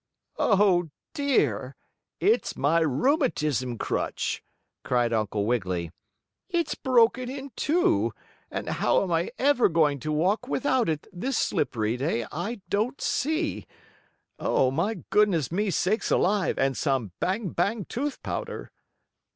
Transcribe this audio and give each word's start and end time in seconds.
"Oh, 0.39 0.89
dear! 1.13 1.75
It's 2.19 2.57
my 2.57 2.79
rheumatism 2.79 3.77
crutch," 3.77 4.41
cried 4.83 5.13
Uncle 5.13 5.45
Wiggily. 5.45 5.91
"It's 6.49 6.73
broken 6.73 7.29
in 7.29 7.51
two, 7.55 8.11
and 8.49 8.67
how 8.67 9.03
am 9.03 9.11
I 9.11 9.29
ever 9.37 9.69
going 9.69 9.99
to 9.99 10.11
walk 10.11 10.47
without 10.47 10.89
it 10.89 11.05
this 11.13 11.37
slippery 11.37 11.97
day 11.97 12.25
I 12.31 12.61
don't 12.67 12.99
see. 12.99 13.67
Oh, 14.39 14.71
my 14.71 15.03
goodness 15.11 15.51
me 15.51 15.69
sakes 15.69 16.09
alive 16.09 16.57
and 16.57 16.75
some 16.75 17.11
bang 17.19 17.49
bang 17.49 17.85
tooth 17.85 18.23
powder!" 18.23 18.71